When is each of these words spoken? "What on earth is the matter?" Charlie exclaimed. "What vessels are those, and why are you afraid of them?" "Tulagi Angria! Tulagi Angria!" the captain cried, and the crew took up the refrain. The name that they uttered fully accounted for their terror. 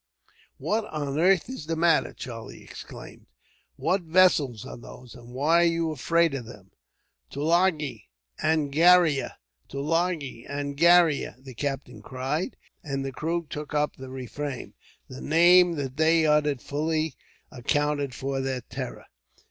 "What 0.57 0.85
on 0.85 1.19
earth 1.19 1.47
is 1.47 1.67
the 1.67 1.75
matter?" 1.75 2.11
Charlie 2.11 2.63
exclaimed. 2.63 3.27
"What 3.75 4.01
vessels 4.01 4.65
are 4.65 4.75
those, 4.75 5.13
and 5.13 5.31
why 5.31 5.59
are 5.61 5.65
you 5.65 5.91
afraid 5.91 6.33
of 6.33 6.47
them?" 6.47 6.71
"Tulagi 7.29 8.09
Angria! 8.43 9.35
Tulagi 9.69 10.47
Angria!" 10.49 11.35
the 11.43 11.53
captain 11.53 12.01
cried, 12.01 12.57
and 12.83 13.05
the 13.05 13.11
crew 13.11 13.45
took 13.47 13.75
up 13.75 13.95
the 13.95 14.09
refrain. 14.09 14.73
The 15.07 15.21
name 15.21 15.73
that 15.75 15.97
they 15.97 16.25
uttered 16.25 16.63
fully 16.63 17.13
accounted 17.51 18.15
for 18.15 18.41
their 18.41 18.61
terror. 18.61 19.05